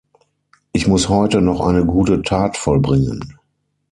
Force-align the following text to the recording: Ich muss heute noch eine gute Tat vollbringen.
Ich 0.73 0.87
muss 0.87 1.09
heute 1.09 1.41
noch 1.43 1.61
eine 1.61 1.85
gute 1.85 2.23
Tat 2.23 2.57
vollbringen. 2.57 3.37